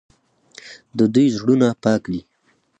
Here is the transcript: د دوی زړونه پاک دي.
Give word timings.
د 0.97 0.99
دوی 1.13 1.27
زړونه 1.37 1.67
پاک 1.83 2.03
دي. 2.11 2.21